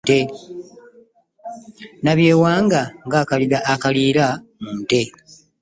Nabyewanga 2.03 2.81
nga 3.05 3.17
akaliga 3.23 3.57
akaliira 3.73 4.25
mu 4.61 4.71
nte. 4.81 5.01